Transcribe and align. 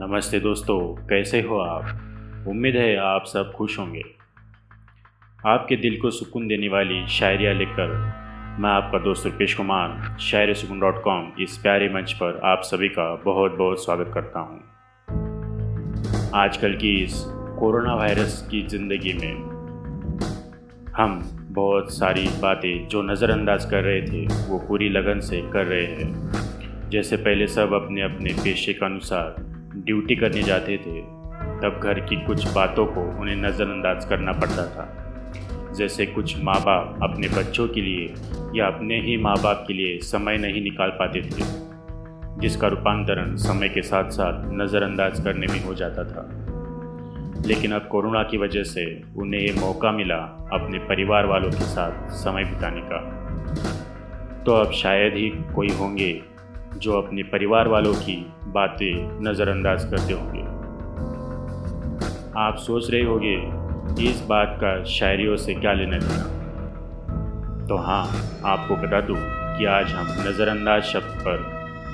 नमस्ते 0.00 0.38
दोस्तों, 0.40 0.78
कैसे 1.08 1.40
हो 1.40 1.58
आप? 1.58 2.46
उम्मीद 2.48 2.74
है 2.76 2.96
आप 2.96 3.24
सब 3.26 3.52
खुश 3.56 3.78
होंगे। 3.78 4.02
आपके 5.46 5.76
दिल 5.76 5.96
को 6.00 6.10
सुकून 6.10 6.48
देने 6.48 6.68
वाली 6.68 7.06
शायरियाँ 7.08 7.54
लिखकर 7.54 7.94
मैं 8.60 8.70
आपका 8.70 8.98
दोस्त 8.98 9.26
रुपेश 9.26 9.54
कुमार 9.54 10.18
शायर 10.20 10.52
सुकून 10.54 10.80
डॉट 10.80 11.02
कॉम, 11.02 11.30
इस 11.40 11.56
प्यारे 11.58 11.88
मंच 11.88 12.12
पर 12.12 12.40
आप 12.44 12.62
सभी 12.64 12.88
का 12.88 13.14
बहुत 13.24 13.56
बहुत 13.58 13.84
स्वागत 13.84 14.10
करता 14.14 14.40
हूँ। 14.40 14.60
आजकल 16.34 16.76
की 16.76 16.94
इस 17.04 17.22
कोरोना 17.60 17.94
वायरस 17.94 18.40
की 18.50 18.62
ज़िंदगी 18.66 19.12
में 19.12 19.34
हम 20.96 21.20
बहुत 21.54 21.92
सारी 21.94 22.28
बातें 22.42 22.88
जो 22.88 23.02
नज़रअंदाज 23.02 23.64
कर 23.64 23.82
रहे 23.82 24.02
थे, 24.02 24.26
वो 24.48 24.58
पूरी 24.58 24.88
लगन 24.88 25.20
से 25.20 25.42
कर 25.52 25.66
रहे 25.66 25.86
हैं। 25.86 26.90
जैसे 26.90 27.16
पहले 27.16 27.46
सब 27.48 27.74
अपने 27.74 28.02
अपने 28.02 28.32
पेशे 28.34 28.72
के 28.72 28.86
अनुसार 28.86 29.55
ड्यूटी 29.76 30.16
करने 30.16 30.42
जाते 30.42 30.76
थे, 30.76 31.00
तब 31.60 31.80
घर 31.82 32.00
की 32.00 32.16
कुछ 32.26 32.52
बातों 32.52 32.86
को 32.86 33.00
उन्हें 33.20 33.36
नज़रअंदाज 33.36 34.04
करना 34.04 34.32
पड़ता 34.32 34.66
था। 34.66 35.72
जैसे 35.72 36.06
कुछ 36.06 36.42
माँ 36.42 36.60
बाप 36.60 36.98
अपने 37.02 37.28
बच्चों 37.28 37.68
के 37.68 37.80
लिए 37.80 38.14
या 38.54 38.66
अपने 38.66 39.00
ही 39.00 39.16
माँ 39.16 39.36
बाप 39.36 39.64
के 39.68 39.74
लिए 39.74 39.98
समय 39.98 40.38
नहीं 40.38 40.62
निकाल 40.62 40.88
पाते 40.88 41.20
थे, 41.20 41.42
जिसका 42.40 42.68
रूपांतरण 42.68 43.36
समय 43.36 43.68
के 43.68 43.82
साथ 43.82 44.10
साथ 44.10 44.44
नज़रअंदाज 44.52 45.24
करने 45.24 45.46
में 45.46 45.64
हो 45.64 45.74
जाता 45.74 46.04
था। 46.04 46.28
लेकिन 47.46 47.72
अब 47.72 47.88
कोरोना 47.90 48.22
की 48.22 48.38
वजह 48.38 48.62
से 48.62 49.02
उन्हें 49.16 49.40
ये 49.40 49.52
मौका 49.60 49.92
मिला 49.92 50.48
अपने 50.52 50.78
परिवार 50.78 51.26
वालों 51.26 51.50
के 51.50 51.64
साथ 51.64 52.08
समय 52.10 52.44
बिताने 52.44 52.80
का। 52.84 52.98
तो 54.46 54.52
अब 54.52 54.72
शायद 54.72 55.14
ही 55.14 55.28
कोई 55.54 55.68
होंगे 55.68 56.22
जो 56.76 56.92
अपने 56.92 57.22
परिवार 57.22 57.68
वालों 57.68 57.94
की 57.94 58.16
बातें 58.46 59.22
नज़रअंदाज 59.22 59.84
करते 59.84 60.12
होंगे। 60.12 60.40
आप 62.38 62.56
सोच 62.56 62.90
रहे 62.90 63.02
होंगे, 63.02 63.36
इस 64.10 64.20
बात 64.20 64.58
का 64.60 64.84
शायरियों 64.84 65.36
से 65.36 65.54
क्या 65.54 65.72
लेना 65.72 65.98
देना। 65.98 67.66
तो 67.66 67.76
हाँ 67.76 68.04
आपको 68.44 68.76
बता 68.76 69.00
दूँ 69.00 69.16
कि 69.58 69.64
आज 69.64 69.92
हम 69.92 70.06
नज़रअंदाज 70.28 70.82
शब्द 70.82 71.20
पर 71.28 71.44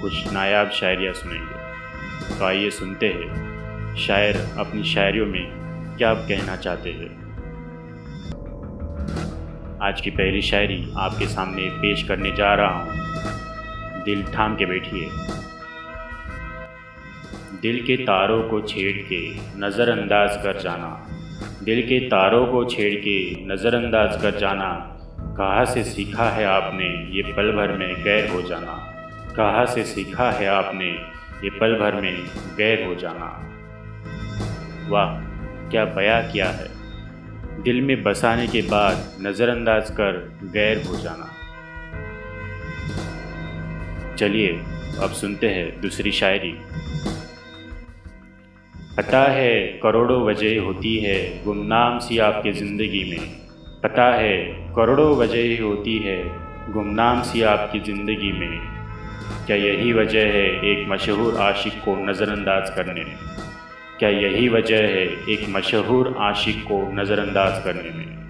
कुछ 0.00 0.32
नायाब 0.32 0.70
शायरियाँ 0.70 1.12
सुनेंगे। 1.14 2.38
तो 2.38 2.44
आइए 2.44 2.70
सुनते 2.70 3.06
हैं, 3.06 3.96
शायर 3.96 4.36
अपनी 4.58 4.84
शायरियों 4.84 5.26
में 5.26 5.96
क्या 5.98 6.14
कहना 6.14 6.56
चाहते 6.56 6.90
हैं। 6.90 7.18
आज 9.82 10.00
की 10.00 10.10
पहली 10.10 10.42
शायरी 10.42 10.92
आपके 10.96 11.26
सामने 11.26 11.68
पेश 11.70 12.02
करने 12.02 12.30
जा 12.32 12.54
रहा 12.54 12.82
हूँ। 12.82 12.90
दिल 14.04 14.22
थाम 14.24 14.56
के 14.56 14.66
बैठिए 14.66 15.08
दिल 17.62 17.82
के 17.82 17.96
तारों 17.96 18.42
को 18.42 18.60
छेड़ 18.60 18.96
के 18.96 19.30
नज़रअंदाज 19.60 20.36
कर 20.42 20.60
जाना। 20.60 21.06
दिल 21.62 21.82
के 21.82 21.98
तारों 22.00 22.46
को 22.46 22.64
छेड़ 22.64 22.94
के 22.94 23.44
नज़रअंदाज 23.46 24.22
कर 24.22 24.38
जाना। 24.38 24.96
कहाँ 25.38 25.64
से 25.64 25.84
सीखा 25.84 26.30
है 26.30 26.44
आपने 26.44 26.86
ये 27.16 27.22
पल 27.32 27.52
भर 27.52 27.72
में 27.72 28.02
गैर 28.04 28.30
हो 28.30 28.42
जाना? 28.42 28.76
कहाँ 29.36 29.66
से 29.66 29.84
सीखा 29.84 30.30
है 30.30 30.46
आपने 30.46 30.88
ये 31.44 31.50
पल 31.50 31.74
भर 31.78 32.00
में 32.00 32.24
गैर 32.56 32.86
हो 32.86 32.94
जाना? 32.94 33.28
वाह, 34.88 35.14
क्या 35.70 35.84
बया 35.84 36.20
किया 36.22 36.48
है। 36.50 36.68
दिल 37.62 37.80
में 37.80 38.02
बसाने 38.02 38.46
के 38.46 38.62
बाद 38.62 39.18
नज़रअंदाज 39.20 39.90
कर 39.90 40.38
गैर 40.44 40.86
हो 40.86 40.96
जाना। 40.96 41.29
चलिए, 44.20 44.48
अब 45.02 45.10
सुनते 45.10 45.48
हैं 45.48 45.80
दूसरी 45.80 46.12
शायरी। 46.12 46.52
पता 48.96 49.20
है 49.32 49.80
करोड़ों 49.82 50.22
वजह 50.22 50.60
होती 50.60 50.96
है 50.96 51.44
गुमनाम 51.44 51.98
सी 51.98 52.18
आपके 52.18 52.52
ज़िंदगी 52.52 53.04
में। 53.10 53.28
पता 53.82 54.14
है 54.14 54.36
करोड़ों 54.76 55.16
वजह 55.16 55.62
होती 55.62 55.98
है 55.98 56.24
गुमनाम 56.72 57.22
सी 57.22 57.42
आपकी 57.42 57.80
ज़िंदगी 57.80 58.32
में। 58.32 58.60
क्या 59.46 59.56
यही 59.56 59.92
वजह 59.92 60.20
है 60.20 60.44
एक 60.72 60.88
मशहूर 60.88 61.36
आशिक 61.36 61.72
को 61.72 61.96
नज़रअंदाज 62.10 62.70
करने 62.70 63.04
में? 63.04 63.16
क्या 63.98 64.08
यही 64.08 64.48
वजह 64.48 64.86
है 64.86 65.06
एक 65.28 65.48
मशहूर 65.48 66.16
आशिक 66.18 66.62
को 66.62 66.92
नज़रअंदाज 66.92 67.64
करने 67.64 67.90
में? 67.90 68.20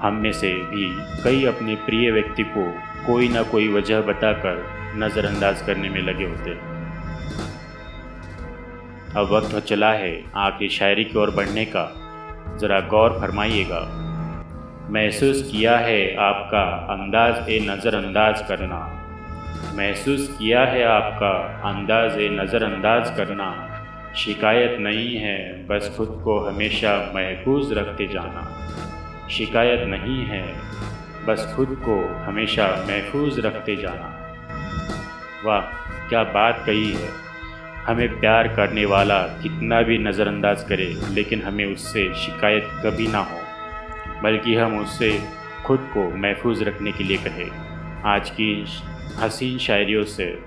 हम 0.00 0.14
में 0.14 0.32
से 0.32 0.54
भी 0.54 0.90
कई 1.24 1.44
अपने 1.44 1.74
प्रिय 1.74 2.10
व्यक्ति 2.10 2.42
को 2.42 2.91
कोई 3.06 3.28
ना 3.28 3.42
कोई 3.42 3.68
वजह 3.68 4.00
बताकर 4.00 4.62
नज़रअंदाज 4.96 5.62
करने 5.62 5.88
में 5.90 6.00
लगे 6.00 6.24
होते। 6.24 6.50
अब 9.20 9.28
वक्त 9.32 9.56
चला 9.66 9.92
है 9.92 10.12
आके 10.36 10.68
शायरी 10.68 11.04
की 11.04 11.18
ओर 11.18 11.30
बढ़ने 11.30 11.64
का। 11.64 11.84
ज़रा 12.60 12.80
गौर 12.88 13.18
फरमाइएगा। 13.20 13.80
महसूस 14.90 15.42
किया 15.52 15.76
है 15.78 16.00
आपका 16.16 16.62
अंदाज 16.94 17.48
ए 17.48 17.58
नज़रअंदाज 17.60 18.44
करना। 18.48 18.78
महसूस 19.76 20.28
किया 20.38 20.64
है 20.64 20.84
आपका 20.84 21.34
अंदाज 21.70 22.18
ए 22.20 22.28
नज़रअंदाज 22.32 23.10
करना। 23.16 23.50
शिकायत 24.16 24.76
नहीं 24.80 25.16
है, 25.16 25.66
बस 25.66 25.94
खुद 25.96 26.20
को 26.24 26.38
हमेशा 26.40 26.96
महफूज 27.14 27.72
रखते 27.72 28.06
जाना। 28.06 28.42
शिकायत 29.30 29.86
नहीं 29.88 30.24
है 30.26 30.42
बस 31.26 31.52
खुद 31.56 31.68
को 31.84 32.14
हमेशा 32.14 32.84
महफूज 32.88 33.38
रखते 33.38 33.76
जाना। 33.76 34.08
वाह, 35.44 35.60
क्या 36.08 36.24
बात 36.24 36.62
कही 36.66 36.92
है। 36.92 37.08
हमें 37.86 38.20
प्यार 38.20 38.48
करने 38.48 38.84
वाला 38.84 39.22
कितना 39.22 39.82
भी 39.82 39.98
नज़रअंदाज 39.98 40.64
करे, 40.64 40.96
लेकिन 41.10 41.42
हमें 41.42 41.64
उससे 41.74 42.14
शिकायत 42.14 42.68
कभी 42.86 43.08
ना 43.08 43.18
हो। 43.18 43.38
बल्कि 44.22 44.54
हम 44.54 44.78
उससे 44.78 45.22
खुद 45.66 45.90
को 45.94 46.16
महफूज 46.16 46.62
रखने 46.62 46.92
के 46.92 47.04
लिए 47.04 47.16
कहें। 47.16 47.50
आज 48.04 48.30
की 48.30 48.66
हसीन 49.18 49.58
शायरियों 49.58 50.04
से 50.04 50.42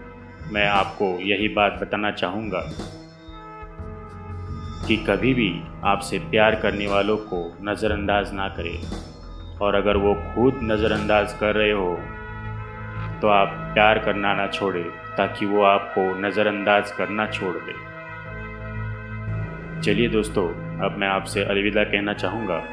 मैं 0.51 0.67
आपको 0.67 1.19
यही 1.19 1.47
बात 1.47 1.79
बताना 1.81 2.11
चाहूँगा 2.11 2.59
कि 4.87 4.97
कभी 4.97 5.33
भी 5.33 5.61
आपसे 5.83 6.19
प्यार 6.19 6.55
करने 6.55 6.87
वालों 6.87 7.17
को 7.17 7.57
नज़रअंदाज 7.61 8.33
ना 8.33 8.47
करें। 8.49 9.14
और 9.61 9.75
अगर 9.75 9.97
वो 9.97 10.13
खुद 10.25 10.59
नज़रअंदाज 10.63 11.33
कर 11.33 11.55
रहे 11.55 11.71
हो 11.71 11.95
तो 13.21 13.27
आप 13.29 13.49
प्यार 13.73 13.99
करना 13.99 14.33
ना 14.35 14.47
छोड़े, 14.47 14.83
ताकि 15.17 15.45
वो 15.45 15.61
आपको 15.63 16.01
नज़रअंदाज 16.19 16.91
करना 16.91 17.27
छोड़ 17.27 17.55
दे। 17.55 17.73
चलिए 19.81 20.07
दोस्तों, 20.09 20.47
अब 20.79 20.97
मैं 20.97 21.07
आपसे 21.07 21.43
अलविदा 21.43 21.83
कहना 21.83 22.13
चाहूँगा। 22.15 22.63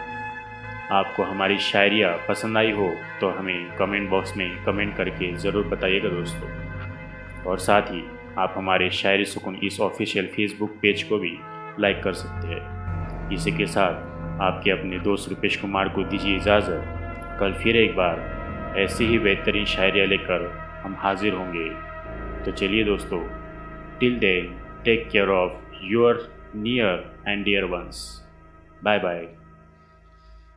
आपको 0.92 1.22
हमारी 1.22 1.58
शायरियाँ 1.60 2.12
पसंद 2.28 2.56
आई 2.58 2.70
हो 2.70 2.90
तो 3.20 3.30
हमें 3.30 3.76
कमेंट 3.76 4.08
बॉक्स 4.10 4.36
में 4.36 4.64
कमेंट 4.64 4.96
करके 4.96 5.32
ज़रूर 5.36 5.66
बताइएगा 5.66 6.08
दोस्तों। 6.08 6.48
और 7.42 7.58
साथ 7.58 7.82
ही, 7.82 8.04
आप 8.38 8.54
हमारे 8.56 8.90
शायरी 8.92 9.24
सुकून 9.24 9.56
इस 9.62 9.80
ऑफिशियल 9.80 10.26
फेसबुक 10.26 10.76
पेज 10.82 11.02
को 11.02 11.18
भी 11.18 11.36
लाइक 11.80 12.02
कर 12.02 12.12
सकते 12.14 12.48
हैं। 12.48 13.30
इसी 13.32 13.52
के 13.52 13.66
साथ 13.66 14.11
आपके 14.40 14.70
अपने 14.70 14.98
दोस्त 14.98 15.28
रुपेश 15.28 15.56
कुमार 15.56 15.88
को 15.88 16.04
दीजिए 16.04 16.36
इजाज़त। 16.36 17.38
कल 17.40 17.52
फिर 17.52 17.76
एक 17.76 17.96
बार 17.96 18.74
ऐसी 18.78 19.06
ही 19.06 19.18
बेहतरीन 19.18 19.64
शायरियाँ 19.64 20.06
लेकर 20.06 20.46
हम 20.82 20.96
हाजिर 20.98 21.34
होंगे। 21.34 21.68
तो 22.44 22.52
चलिए 22.52 22.84
दोस्तों 22.84 23.20
till 24.00 24.18
then 24.18 24.56
take 24.84 25.08
care 25.10 25.28
of 25.28 25.84
your 25.84 26.28
near 26.56 27.04
and 27.28 27.44
dear 27.44 27.64
ones 27.64 28.26
bye 28.84 28.98
bye 28.98 29.26